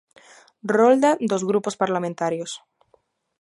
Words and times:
Rolda 0.75 1.11
dos 1.31 1.43
grupos 1.49 1.75
parlamentarios. 1.81 2.51